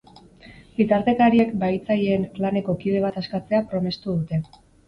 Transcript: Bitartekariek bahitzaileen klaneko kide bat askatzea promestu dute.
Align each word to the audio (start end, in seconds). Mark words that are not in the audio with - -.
Bitartekariek 0.79 1.51
bahitzaileen 1.65 2.25
klaneko 2.39 2.77
kide 2.85 3.05
bat 3.07 3.23
askatzea 3.25 3.63
promestu 3.75 4.19
dute. 4.21 4.45